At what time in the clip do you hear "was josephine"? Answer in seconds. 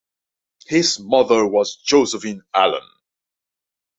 1.45-2.41